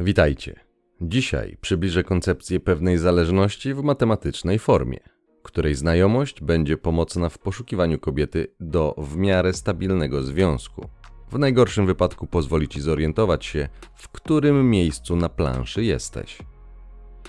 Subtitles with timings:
[0.00, 0.60] Witajcie.
[1.00, 4.98] Dzisiaj przybliżę koncepcję pewnej zależności w matematycznej formie,
[5.42, 10.88] której znajomość będzie pomocna w poszukiwaniu kobiety do w miarę stabilnego związku.
[11.30, 16.38] W najgorszym wypadku pozwoli ci zorientować się, w którym miejscu na planszy jesteś.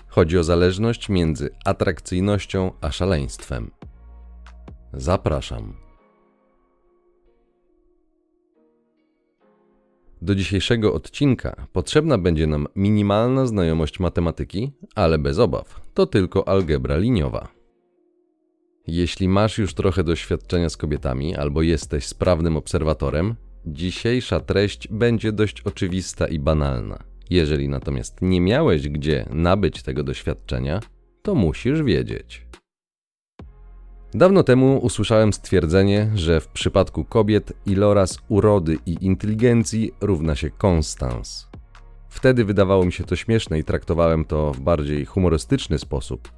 [0.07, 3.71] Chodzi o zależność między atrakcyjnością a szaleństwem.
[4.93, 5.86] Zapraszam.
[10.21, 16.97] Do dzisiejszego odcinka potrzebna będzie nam minimalna znajomość matematyki, ale bez obaw, to tylko algebra
[16.97, 17.47] liniowa.
[18.87, 23.35] Jeśli masz już trochę doświadczenia z kobietami albo jesteś sprawnym obserwatorem,
[23.65, 27.03] dzisiejsza treść będzie dość oczywista i banalna.
[27.29, 30.79] Jeżeli natomiast nie miałeś gdzie nabyć tego doświadczenia,
[31.21, 32.46] to musisz wiedzieć.
[34.17, 41.47] Dawno temu usłyszałem stwierdzenie, że w przypadku kobiet iloraz urody i inteligencji równa się konstans.
[42.09, 46.31] Wtedy wydawało mi się to śmieszne i traktowałem to w bardziej humorystyczny sposób,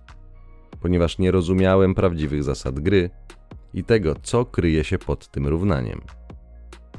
[0.81, 3.09] ponieważ nie rozumiałem prawdziwych zasad gry
[3.73, 6.01] i tego, co kryje się pod tym równaniem.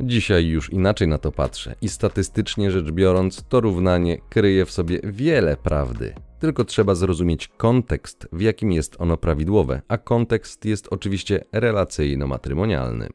[0.03, 5.01] Dzisiaj już inaczej na to patrzę i statystycznie rzecz biorąc, to równanie kryje w sobie
[5.05, 6.15] wiele prawdy.
[6.39, 13.09] Tylko trzeba zrozumieć kontekst, w jakim jest ono prawidłowe, a kontekst jest oczywiście relacyjno-matrymonialny.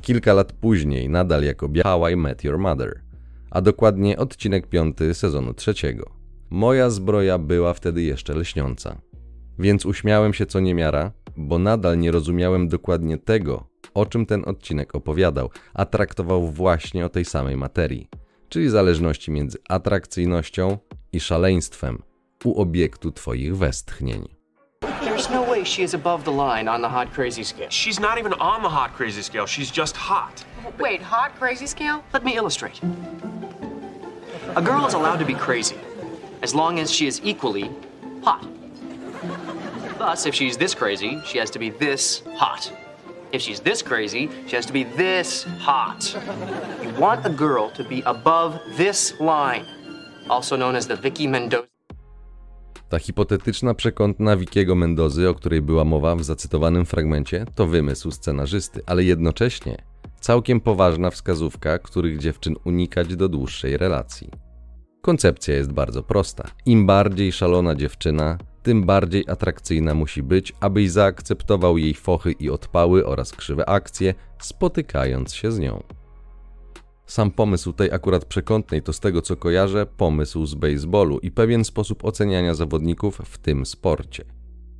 [0.00, 3.00] Kilka lat później, nadal jako How I Met Your Mother,
[3.50, 6.10] a dokładnie odcinek piąty sezonu trzeciego.
[6.50, 9.00] Moja zbroja była wtedy jeszcze lśniąca.
[9.58, 14.94] Więc uśmiałem się co niemiara, bo nadal nie rozumiałem dokładnie tego, o czym ten odcinek
[14.94, 18.08] opowiadał, a traktował właśnie o tej samej materii,
[18.48, 20.78] czyli zależności między atrakcyjnością
[21.12, 22.02] i szaleństwem
[22.44, 24.28] u obiektu Twoich westchnień.
[24.80, 27.70] There's no way she is above the line on the hot crazy scale.
[27.70, 29.46] She's not even on the hot crazy scale.
[29.46, 30.44] She's just hot.
[30.78, 32.02] Wait, hot crazy scale?
[32.12, 32.80] Let me illustrate.
[34.56, 35.76] A girl is allowed to be crazy
[36.42, 37.70] as long as she is equally
[38.22, 38.46] hot.
[39.98, 42.72] Thus, if she's this crazy, she has to be this hot.
[43.32, 46.16] If she's this crazy, she has to be this hot.
[46.82, 49.64] You want a girl to be above this line,
[50.28, 51.68] also known as the Vicky Mendoza.
[52.88, 58.80] Ta hipotetyczna przekątna Wikiego Mendozy, o której była mowa w zacytowanym fragmencie, to wymysł scenarzysty,
[58.86, 59.76] ale jednocześnie
[60.20, 64.30] całkiem poważna wskazówka, których dziewczyn unikać do dłuższej relacji.
[65.02, 66.48] Koncepcja jest bardzo prosta.
[66.66, 68.38] Im bardziej szalona dziewczyna,
[68.68, 75.34] tym bardziej atrakcyjna musi być, abyś zaakceptował jej fochy i odpały oraz krzywe akcje, spotykając
[75.34, 75.82] się z nią.
[77.06, 81.64] Sam pomysł tej akurat przekątnej to z tego co kojarzę pomysł z baseballu i pewien
[81.64, 84.24] sposób oceniania zawodników w tym sporcie.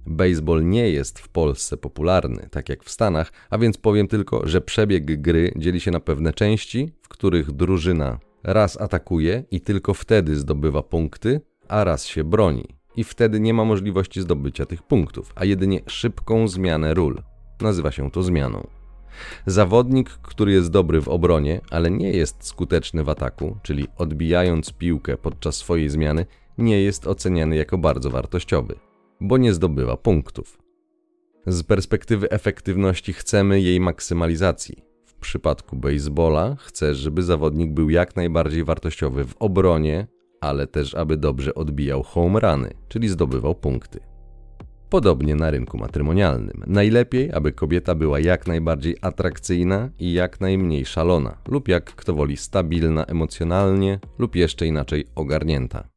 [0.07, 4.61] Baseball nie jest w Polsce popularny, tak jak w Stanach, a więc powiem tylko, że
[4.61, 10.37] przebieg gry dzieli się na pewne części, w których drużyna raz atakuje i tylko wtedy
[10.37, 15.45] zdobywa punkty, a raz się broni i wtedy nie ma możliwości zdobycia tych punktów, a
[15.45, 17.23] jedynie szybką zmianę ról.
[17.61, 18.67] Nazywa się to zmianą.
[19.47, 25.17] Zawodnik, który jest dobry w obronie, ale nie jest skuteczny w ataku, czyli odbijając piłkę
[25.17, 26.27] podczas swojej zmiany,
[26.59, 28.75] nie jest oceniany jako bardzo wartościowy,
[29.21, 30.59] bo nie zdobywa punktów.
[31.47, 34.85] Z perspektywy efektywności chcemy jej maksymalizacji.
[35.05, 40.07] W przypadku baseballa chcesz, żeby zawodnik był jak najbardziej wartościowy w obronie,
[40.41, 44.01] ale też aby dobrze odbijał home runy, czyli zdobywał punkty.
[44.91, 46.65] Podobnie na rynku matrymonialnym.
[46.67, 52.37] Najlepiej, aby kobieta była jak najbardziej atrakcyjna i jak najmniej szalona, lub jak kto woli
[52.37, 55.89] stabilna emocjonalnie, lub jeszcze inaczej ogarnięta.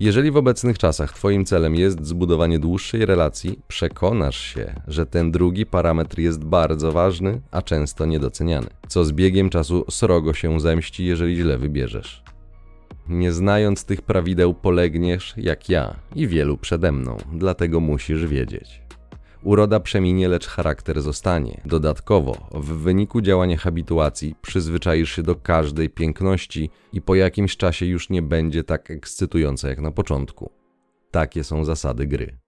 [0.00, 5.66] Jeżeli w obecnych czasach Twoim celem jest zbudowanie dłuższej relacji, przekonasz się, że ten drugi
[5.66, 11.36] parametr jest bardzo ważny, a często niedoceniany, co z biegiem czasu srogo się zemści, jeżeli
[11.36, 12.22] źle wybierzesz.
[13.10, 18.82] Nie znając tych prawideł polegniesz jak ja i wielu przede mną, dlatego musisz wiedzieć.
[19.42, 21.60] Uroda przeminie, lecz charakter zostanie.
[21.64, 28.10] Dodatkowo, w wyniku działania habituacji przyzwyczaisz się do każdej piękności i po jakimś czasie już
[28.10, 30.50] nie będzie tak ekscytująca jak na początku.
[31.10, 32.38] Takie są zasady gry.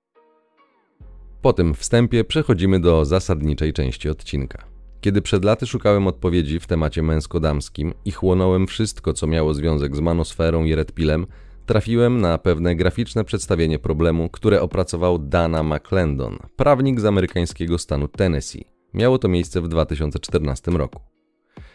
[1.40, 4.71] Po tym wstępie przechodzimy do zasadniczej części odcinka.
[5.02, 10.00] Kiedy przed laty szukałem odpowiedzi w temacie męsko-damskim i chłonąłem wszystko, co miało związek z
[10.00, 11.26] manosferą i redpilem,
[11.66, 18.64] trafiłem na pewne graficzne przedstawienie problemu, które opracował Dana McClendon, prawnik z amerykańskiego stanu Tennessee.
[18.94, 21.00] Miało to miejsce w 2014 roku.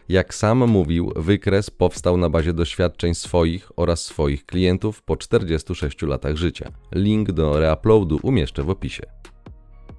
[0.09, 6.35] Jak sam mówił, wykres powstał na bazie doświadczeń swoich oraz swoich klientów po 46 latach
[6.35, 6.71] życia.
[6.95, 9.03] Link do reuploadu umieszczę w opisie.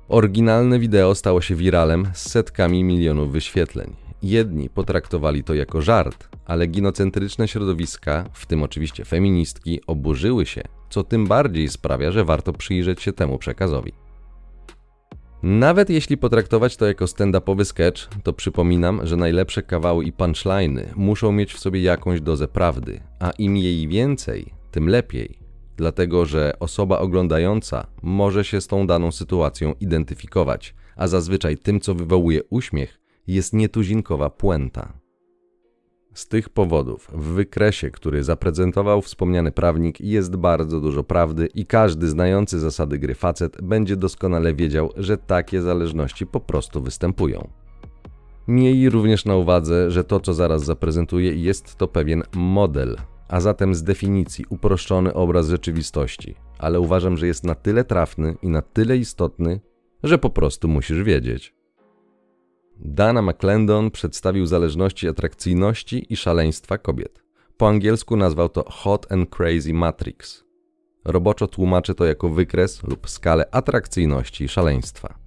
[0.08, 3.96] Oryginalne wideo stało się wiralem z setkami milionów wyświetleń.
[4.22, 11.04] jedni potraktowali to jako żart, ale ginocentryczne środowiska, w tym oczywiście feministki, oburzyły się, co
[11.04, 13.92] tym bardziej sprawia, że warto przyjrzeć się temu przekazowi.
[15.42, 21.32] Nawet jeśli potraktować to jako stand-upowy sketch, to przypominam, że najlepsze kawały i punchliny muszą
[21.32, 25.37] mieć w sobie jakąś dozę prawdy, a im jej więcej, tym lepiej.
[25.78, 31.94] Dlatego, że osoba oglądająca może się z tą daną sytuacją identyfikować, a zazwyczaj tym, co
[31.94, 34.92] wywołuje uśmiech, jest nietuzinkowa puenta.
[36.14, 42.08] Z tych powodów w wykresie, który zaprezentował wspomniany prawnik, jest bardzo dużo prawdy i każdy
[42.08, 47.48] znający zasady gry facet będzie doskonale wiedział, że takie zależności po prostu występują.
[48.48, 52.96] Miej również na uwadze, że to, co zaraz zaprezentuję, jest to pewien model,
[53.28, 58.48] a zatem z definicji uproszczony obraz rzeczywistości, ale uważam, że jest na tyle trafny i
[58.48, 59.60] na tyle istotny,
[60.02, 61.54] że po prostu musisz wiedzieć.
[62.80, 67.22] Dana McClendon przedstawił zależności atrakcyjności i szaleństwa kobiet.
[67.56, 70.44] Po angielsku nazwał to Hot and Crazy Matrix.
[71.04, 75.18] Roboczo tłumaczy to jako wykres lub skalę atrakcyjności i szaleństwa.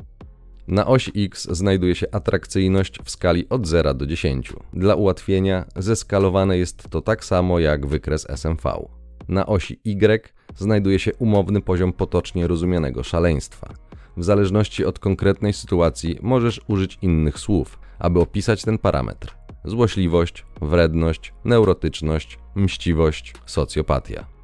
[0.67, 4.53] Na osi X znajduje się atrakcyjność w skali od 0 do 10.
[4.73, 8.87] Dla ułatwienia zeskalowane jest to tak samo jak wykres SMV.
[9.27, 13.73] Na osi Y znajduje się umowny poziom potocznie rozumianego szaleństwa.
[14.17, 19.35] W zależności od konkretnej sytuacji możesz użyć innych słów, aby opisać ten parametr:
[19.65, 24.40] złośliwość, wredność, neurotyczność, mściwość, socjopatia.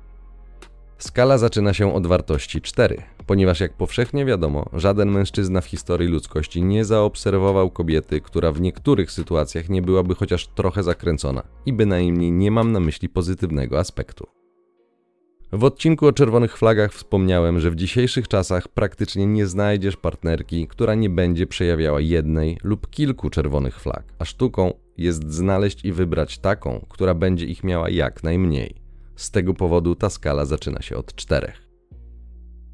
[0.98, 6.64] Skala zaczyna się od wartości 4, ponieważ jak powszechnie wiadomo, żaden mężczyzna w historii ludzkości
[6.64, 12.52] nie zaobserwował kobiety, która w niektórych sytuacjach nie byłaby chociaż trochę zakręcona i bynajmniej nie
[12.52, 14.28] mam na myśli pozytywnego aspektu.
[15.52, 20.96] W odcinku o czerwonych flagach wspomniałem, że w dzisiejszych czasach praktycznie nie znajdziesz partnerki, która
[20.96, 26.86] nie będzie przejawiała jednej lub kilku czerwonych flag, a sztuką jest znaleźć i wybrać taką,
[26.90, 28.87] która będzie ich miała jak najmniej.
[29.18, 31.68] Z tego powodu ta skala zaczyna się od czterech.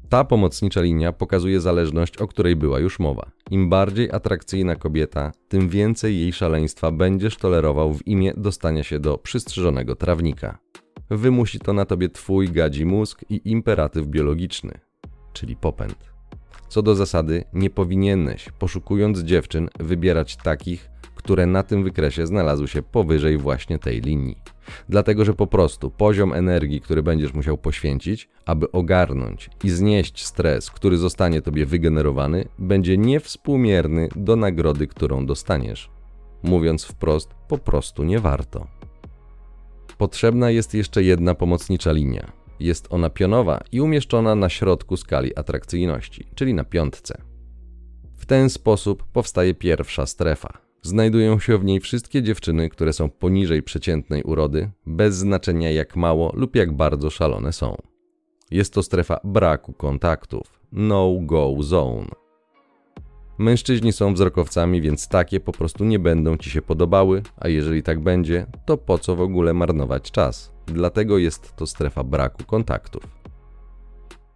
[0.08, 3.30] Ta pomocnicza linia pokazuje zależność, o której była już mowa.
[3.50, 9.18] Im bardziej atrakcyjna kobieta, tym więcej jej szaleństwa będziesz tolerował w imię dostania się do
[9.18, 10.58] przystrzyżonego trawnika
[11.10, 14.80] wymusi to na tobie twój gadzi mózg i imperatyw biologiczny,
[15.32, 16.14] czyli popęd.
[16.68, 20.90] Co do zasady, nie powinieneś, poszukując dziewczyn, wybierać takich,
[21.24, 24.36] które na tym wykresie znalazły się powyżej właśnie tej linii.
[24.88, 30.70] Dlatego, że po prostu poziom energii, który będziesz musiał poświęcić, aby ogarnąć i znieść stres,
[30.70, 35.90] który zostanie tobie wygenerowany, będzie niewspółmierny do nagrody, którą dostaniesz.
[36.42, 38.66] Mówiąc wprost, po prostu nie warto.
[39.98, 42.32] Potrzebna jest jeszcze jedna pomocnicza linia.
[42.60, 47.22] Jest ona pionowa i umieszczona na środku skali atrakcyjności, czyli na piątce.
[48.16, 50.63] W ten sposób powstaje pierwsza strefa.
[50.86, 56.32] Znajdują się w niej wszystkie dziewczyny, które są poniżej przeciętnej urody, bez znaczenia jak mało
[56.36, 57.76] lub jak bardzo szalone są.
[58.50, 62.08] Jest to strefa braku kontaktów, no-go zone.
[63.38, 68.00] Mężczyźni są wzrokowcami, więc takie po prostu nie będą ci się podobały, a jeżeli tak
[68.00, 70.52] będzie, to po co w ogóle marnować czas?
[70.66, 73.02] Dlatego jest to strefa braku kontaktów.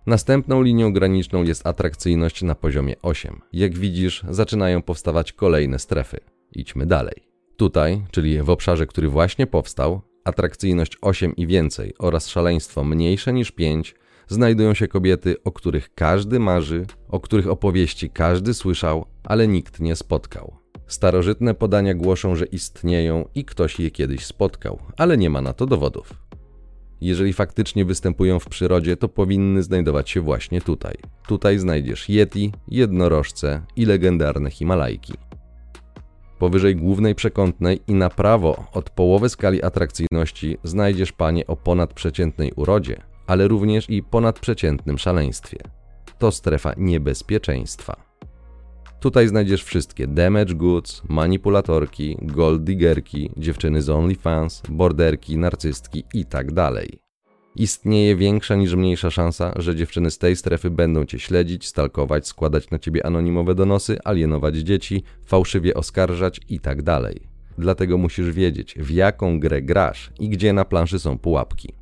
[0.06, 3.40] Następną linią graniczną jest atrakcyjność na poziomie 8.
[3.52, 6.38] Jak widzisz, zaczynają powstawać kolejne strefy.
[6.52, 7.28] Idźmy dalej.
[7.56, 13.50] Tutaj, czyli w obszarze, który właśnie powstał, atrakcyjność 8 i więcej oraz szaleństwo mniejsze niż
[13.50, 13.94] 5
[14.28, 19.96] znajdują się kobiety, o których każdy marzy, o których opowieści każdy słyszał, ale nikt nie
[19.96, 20.56] spotkał.
[20.86, 25.67] Starożytne podania głoszą, że istnieją i ktoś je kiedyś spotkał, ale nie ma na to
[25.67, 26.14] dowodów.
[27.00, 30.96] Jeżeli faktycznie występują w przyrodzie, to powinny znajdować się właśnie tutaj.
[31.26, 35.28] Tutaj znajdziesz Yeti, jednorożce i legendarne Himalajki.
[36.38, 43.02] Powyżej głównej przekątnej i na prawo od połowy skali atrakcyjności znajdziesz panie o ponadprzeciętnej urodzie,
[43.26, 45.58] ale również i ponadprzeciętnym szaleństwie.
[46.18, 48.08] To strefa niebezpieczeństwa.
[49.00, 56.72] Tutaj znajdziesz wszystkie damage goods, manipulatorki, gold diggerki, dziewczyny z OnlyFans, borderki, narcystki itd.
[57.58, 62.70] Istnieje większa niż mniejsza szansa, że dziewczyny z tej strefy będą cię śledzić, stalkować, składać
[62.70, 66.82] na ciebie anonimowe donosy, alienować dzieci, fałszywie oskarżać itd.
[66.82, 67.15] Tak
[67.58, 71.74] Dlatego musisz wiedzieć, w jaką grę grasz i gdzie na planszy są pułapki.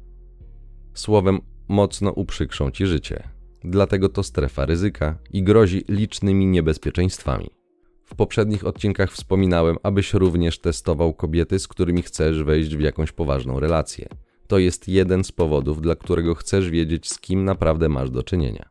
[0.94, 3.22] Słowem, mocno uprzykrzą ci życie.
[3.64, 7.50] Dlatego to strefa ryzyka i grozi licznymi niebezpieczeństwami.
[8.04, 13.60] W poprzednich odcinkach wspominałem, abyś również testował kobiety, z którymi chcesz wejść w jakąś poważną
[13.60, 14.08] relację.
[14.46, 18.68] To jest jeden z powodów, dla którego chcesz wiedzieć, z kim naprawdę masz do czynienia.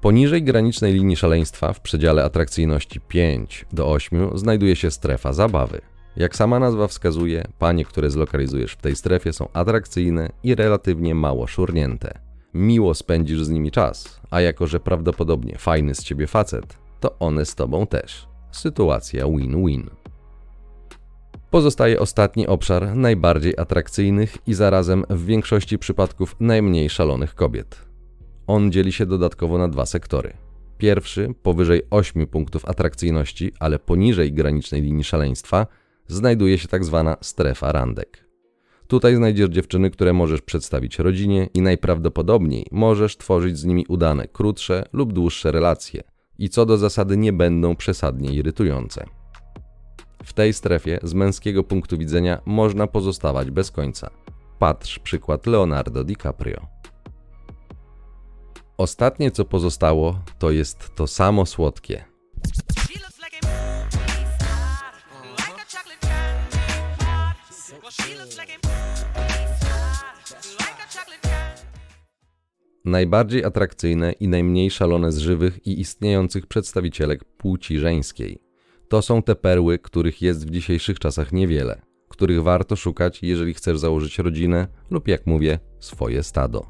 [0.00, 5.80] Poniżej granicznej linii szaleństwa w przedziale atrakcyjności 5 do 8 znajduje się strefa zabawy.
[6.16, 11.46] Jak sama nazwa wskazuje, panie, które zlokalizujesz w tej strefie są atrakcyjne i relatywnie mało
[11.46, 12.18] szurnięte.
[12.54, 17.46] Miło spędzisz z nimi czas, a jako że prawdopodobnie fajny z ciebie facet, to one
[17.46, 18.28] z tobą też.
[18.52, 19.90] Sytuacja win-win.
[21.56, 27.84] Pozostaje ostatni obszar najbardziej atrakcyjnych i zarazem w większości przypadków najmniej szalonych kobiet.
[28.46, 30.32] On dzieli się dodatkowo na dwa sektory.
[30.78, 35.66] Pierwszy, powyżej 8 punktów atrakcyjności, ale poniżej granicznej linii szaleństwa,
[36.06, 38.28] znajduje się tak zwana strefa randek.
[38.86, 44.88] Tutaj znajdziesz dziewczyny, które możesz przedstawić rodzinie i najprawdopodobniej możesz tworzyć z nimi udane, krótsze
[44.92, 46.02] lub dłuższe relacje
[46.38, 49.06] i co do zasady nie będą przesadnie irytujące.
[50.26, 54.10] W tej strefie z męskiego punktu widzenia można pozostawać bez końca.
[54.58, 56.66] Patrz przykład Leonardo DiCaprio.
[58.76, 62.04] Ostatnie co pozostało to jest to samo słodkie.
[72.84, 78.45] Najbardziej atrakcyjne i najmniej szalone z żywych i istniejących przedstawicielek płci żeńskiej.
[78.88, 83.78] To są te perły, których jest w dzisiejszych czasach niewiele, których warto szukać, jeżeli chcesz
[83.78, 86.66] założyć rodzinę lub, jak mówię, swoje stado.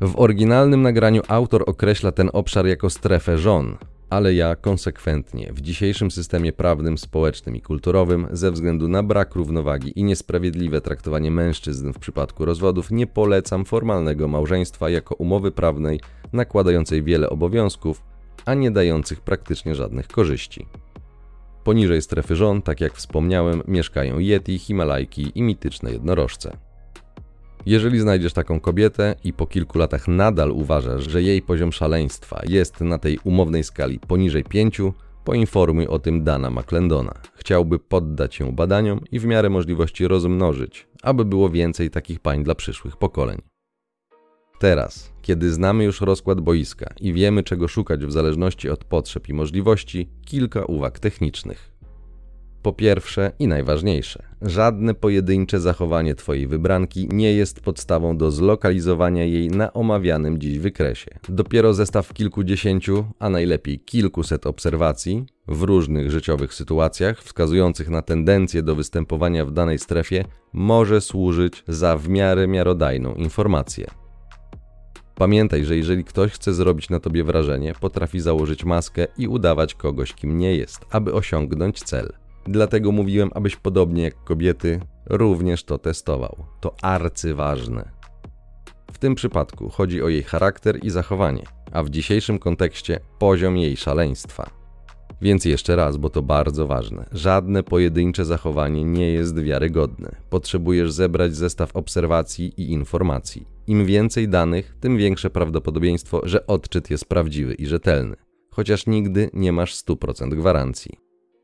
[0.00, 3.76] W oryginalnym nagraniu autor określa ten obszar jako strefę żon,
[4.10, 9.92] ale ja konsekwentnie w dzisiejszym systemie prawnym, społecznym i kulturowym, ze względu na brak równowagi
[10.00, 16.00] i niesprawiedliwe traktowanie mężczyzn w przypadku rozwodów, nie polecam formalnego małżeństwa jako umowy prawnej
[16.32, 18.02] nakładającej wiele obowiązków,
[18.44, 20.66] a nie dających praktycznie żadnych korzyści.
[21.68, 26.56] Poniżej strefy żon, tak jak wspomniałem, mieszkają Yeti, Himalajki i mityczne jednorożce.
[27.66, 32.80] Jeżeli znajdziesz taką kobietę i po kilku latach nadal uważasz, że jej poziom szaleństwa jest
[32.80, 34.80] na tej umownej skali poniżej 5,
[35.24, 37.14] poinformuj o tym Dana McClendona.
[37.34, 42.54] Chciałby poddać się badaniom i w miarę możliwości rozmnożyć, aby było więcej takich pań dla
[42.54, 43.38] przyszłych pokoleń.
[44.58, 49.34] Teraz, kiedy znamy już rozkład boiska i wiemy czego szukać w zależności od potrzeb i
[49.34, 51.78] możliwości, kilka uwag technicznych.
[52.62, 59.48] Po pierwsze i najważniejsze, żadne pojedyncze zachowanie Twojej wybranki nie jest podstawą do zlokalizowania jej
[59.48, 61.10] na omawianym dziś wykresie.
[61.28, 68.74] Dopiero zestaw kilkudziesięciu, a najlepiej kilkuset obserwacji w różnych życiowych sytuacjach wskazujących na tendencję do
[68.74, 73.86] występowania w danej strefie może służyć za w miarę miarodajną informację.
[75.18, 80.14] Pamiętaj, że jeżeli ktoś chce zrobić na tobie wrażenie, potrafi założyć maskę i udawać kogoś,
[80.14, 82.12] kim nie jest, aby osiągnąć cel.
[82.44, 86.36] Dlatego mówiłem, abyś podobnie jak kobiety również to testował.
[86.60, 87.90] To arcyważne.
[88.92, 93.76] W tym przypadku chodzi o jej charakter i zachowanie, a w dzisiejszym kontekście poziom jej
[93.76, 94.50] szaleństwa.
[95.22, 97.08] Więc jeszcze raz, bo to bardzo ważne.
[97.12, 100.16] Żadne pojedyncze zachowanie nie jest wiarygodne.
[100.30, 103.57] Potrzebujesz zebrać zestaw obserwacji i informacji.
[103.68, 108.16] Im więcej danych, tym większe prawdopodobieństwo, że odczyt jest prawdziwy i rzetelny.
[108.50, 110.98] Chociaż nigdy nie masz 100% gwarancji.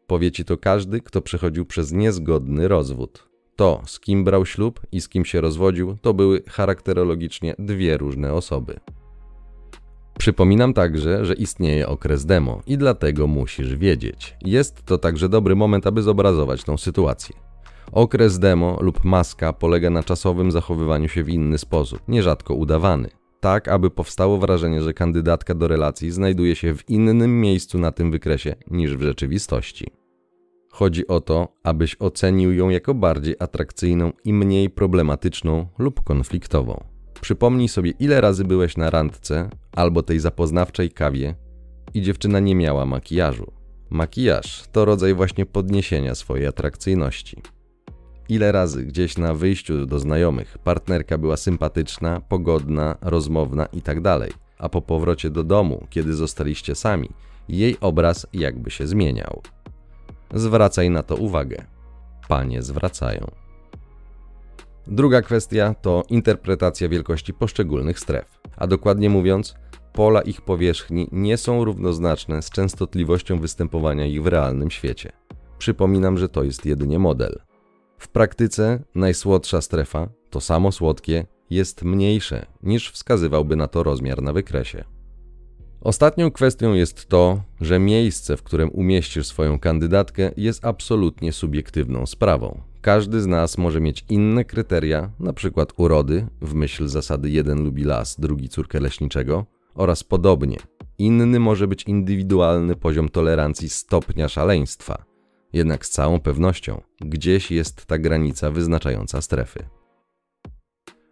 [0.06, 3.28] Powie ci to każdy, kto przechodził przez niezgodny rozwód.
[3.56, 8.32] To, z kim brał ślub i z kim się rozwodził, to były charakterologicznie dwie różne
[8.32, 8.80] osoby.
[10.18, 14.36] Przypominam także, że istnieje okres demo i dlatego musisz wiedzieć.
[14.40, 17.53] Jest to także dobry moment, aby zobrazować tą sytuację.
[17.92, 23.08] Okres demo lub maska polega na czasowym zachowywaniu się w inny sposób, nierzadko udawany,
[23.40, 28.10] tak aby powstało wrażenie, że kandydatka do relacji znajduje się w innym miejscu na tym
[28.10, 29.86] wykresie niż w rzeczywistości.
[30.72, 36.84] Chodzi o to, abyś ocenił ją jako bardziej atrakcyjną i mniej problematyczną lub konfliktową.
[37.20, 41.34] Przypomnij sobie, ile razy byłeś na randce albo tej zapoznawczej kawie
[41.94, 43.52] i dziewczyna nie miała makijażu.
[43.90, 47.42] Makijaż to rodzaj właśnie podniesienia swojej atrakcyjności.
[48.28, 54.68] Ile razy gdzieś na wyjściu do znajomych partnerka była sympatyczna, pogodna, rozmowna itd., tak a
[54.68, 57.10] po powrocie do domu, kiedy zostaliście sami,
[57.48, 59.42] jej obraz jakby się zmieniał.
[60.34, 61.64] Zwracaj na to uwagę.
[62.28, 63.30] Panie zwracają.
[64.86, 69.54] Druga kwestia to interpretacja wielkości poszczególnych stref, a dokładnie mówiąc,
[69.92, 75.12] pola ich powierzchni nie są równoznaczne z częstotliwością występowania ich w realnym świecie.
[75.58, 77.40] Przypominam, że to jest jedynie model.
[77.98, 84.32] W praktyce najsłodsza strefa, to samo słodkie, jest mniejsze niż wskazywałby na to rozmiar na
[84.32, 84.84] wykresie.
[85.80, 92.60] Ostatnią kwestią jest to, że miejsce, w którym umieścisz swoją kandydatkę, jest absolutnie subiektywną sprawą.
[92.80, 98.20] Każdy z nas może mieć inne kryteria, przykład urody, w myśl zasady jeden lubi las,
[98.20, 100.58] drugi córkę leśniczego, oraz podobnie.
[100.98, 105.13] Inny może być indywidualny poziom tolerancji stopnia szaleństwa.
[105.54, 109.64] Jednak z całą pewnością gdzieś jest ta granica wyznaczająca strefy.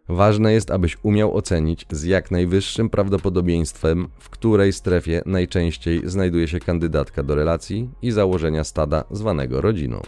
[0.08, 6.60] Ważne jest, abyś umiał ocenić z jak najwyższym prawdopodobieństwem, w której strefie najczęściej znajduje się
[6.60, 10.00] kandydatka do relacji i założenia stada zwanego rodziną.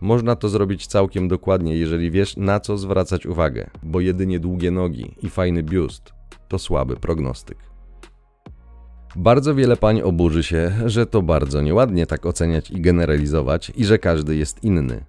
[0.00, 5.14] Można to zrobić całkiem dokładnie, jeżeli wiesz na co zwracać uwagę, bo jedynie długie nogi
[5.22, 6.12] i fajny biust
[6.48, 7.73] to słaby prognostyk.
[9.16, 13.98] Bardzo wiele pań oburzy się, że to bardzo nieładnie tak oceniać i generalizować i że
[13.98, 15.04] każdy jest inny.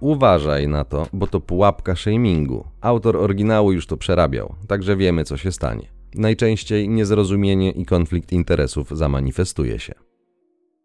[0.00, 2.64] Uważaj na to, bo to pułapka shamingu.
[2.80, 5.86] Autor oryginału już to przerabiał, także wiemy co się stanie.
[6.14, 10.07] Najczęściej niezrozumienie i konflikt interesów zamanifestuje się.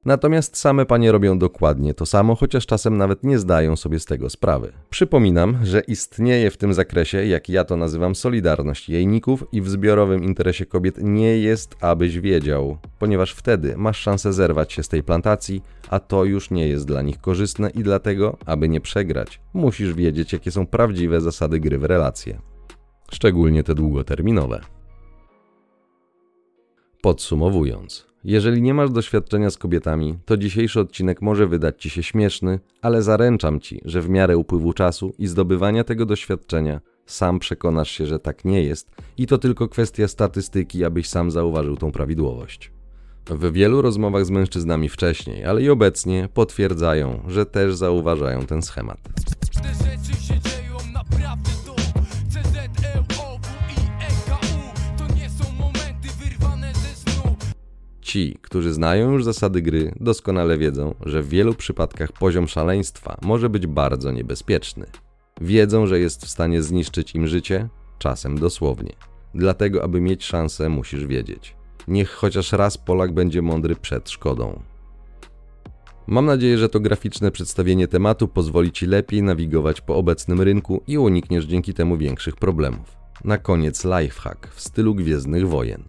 [0.05, 4.29] Natomiast same panie robią dokładnie to samo, chociaż czasem nawet nie zdają sobie z tego
[4.29, 4.73] sprawy.
[4.89, 10.23] Przypominam, że istnieje w tym zakresie, jak ja to nazywam, solidarność jejników i w zbiorowym
[10.23, 15.63] interesie kobiet nie jest, abyś wiedział, ponieważ wtedy masz szansę zerwać się z tej plantacji,
[15.89, 20.33] a to już nie jest dla nich korzystne i dlatego, aby nie przegrać, musisz wiedzieć,
[20.33, 22.39] jakie są prawdziwe zasady gry w relacje.
[23.11, 24.61] Szczególnie te długoterminowe.
[27.01, 32.59] Podsumowując, jeżeli nie masz doświadczenia z kobietami, to dzisiejszy odcinek może wydać ci się śmieszny,
[32.81, 38.05] ale zaręczam ci, że w miarę upływu czasu i zdobywania tego doświadczenia sam przekonasz się,
[38.05, 42.71] że tak nie jest i to tylko kwestia statystyki, abyś sam zauważył tą prawidłowość.
[43.29, 48.99] W wielu rozmowach z mężczyznami wcześniej, ale i obecnie potwierdzają, że też zauważają ten schemat.
[58.13, 63.49] Ci, którzy znają już zasady gry, doskonale wiedzą, że w wielu przypadkach poziom szaleństwa może
[63.49, 64.85] być bardzo niebezpieczny.
[65.41, 68.93] Wiedzą, że jest w stanie zniszczyć im życie, czasem dosłownie.
[69.35, 71.55] Dlatego, aby mieć szansę, musisz wiedzieć.
[71.87, 74.61] Niech chociaż raz Polak będzie mądry przed szkodą.
[76.07, 80.97] Mam nadzieję, że to graficzne przedstawienie tematu pozwoli Ci lepiej nawigować po obecnym rynku i
[80.97, 82.97] unikniesz dzięki temu większych problemów.
[83.23, 85.83] Na koniec lifehack w stylu Gwiezdnych Wojen.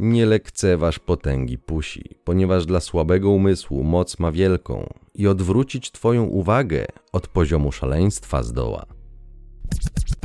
[0.00, 6.86] Nie lekceważ potęgi pusi, ponieważ dla słabego umysłu moc ma wielką i odwrócić Twoją uwagę
[7.12, 8.86] od poziomu szaleństwa zdoła.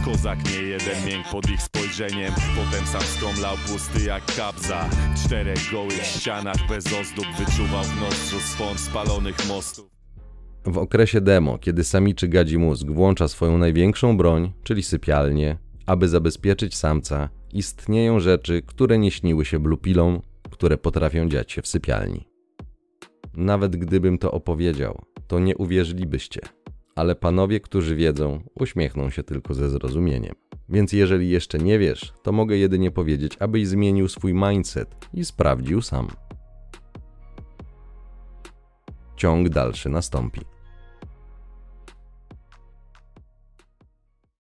[0.05, 4.89] Kozak nie jeden mięk pod ich spojrzeniem Potem sam skomlał pusty jak kabza
[5.25, 9.89] Czterech gołych ścianach bez ozdób Wyczuwał w nozdrzu swąd spalonych mostów
[10.65, 16.75] W okresie demo, kiedy samiczy gadzi mózg włącza swoją największą broń, czyli sypialnię, aby zabezpieczyć
[16.75, 22.27] samca, istnieją rzeczy, które nie śniły się blupilom, które potrafią dziać się w sypialni.
[23.33, 26.41] Nawet gdybym to opowiedział, to nie uwierzylibyście,
[26.95, 30.35] ale panowie, którzy wiedzą, uśmiechną się tylko ze zrozumieniem.
[30.69, 35.81] Więc jeżeli jeszcze nie wiesz, to mogę jedynie powiedzieć, abyś zmienił swój mindset i sprawdził
[35.81, 36.07] sam.
[39.15, 40.54] Ciąg dalszy nastąpi.